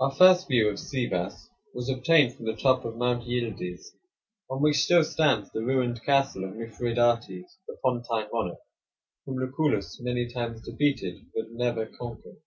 Our 0.00 0.10
first 0.14 0.48
view 0.48 0.70
of 0.70 0.78
Sivas 0.78 1.50
was 1.74 1.90
obtained 1.90 2.32
from 2.34 2.46
the 2.46 2.56
top 2.56 2.86
of 2.86 2.96
Mount 2.96 3.24
Yildiz, 3.28 3.90
on 4.48 4.62
which 4.62 4.78
still 4.78 5.04
stands 5.04 5.50
the 5.52 5.62
ruined 5.66 6.02
castle 6.02 6.44
of 6.44 6.56
Mithridates, 6.56 7.58
the 7.68 7.76
Pontine 7.84 8.30
monarch, 8.32 8.58
whom 9.26 9.36
Lucullus 9.36 10.00
many 10.00 10.32
times 10.32 10.62
defeated, 10.62 11.26
but 11.34 11.50
never 11.50 11.84
conquered. 11.84 12.38